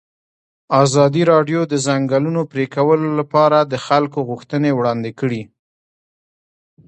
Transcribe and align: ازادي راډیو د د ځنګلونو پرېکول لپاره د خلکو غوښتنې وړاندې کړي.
ازادي 0.83 1.23
راډیو 1.31 1.61
د 1.65 1.69
د 1.71 1.73
ځنګلونو 1.87 2.41
پرېکول 2.51 2.99
لپاره 3.19 3.57
د 3.71 3.73
خلکو 3.85 4.19
غوښتنې 4.29 4.71
وړاندې 4.73 5.11
کړي. 5.19 5.41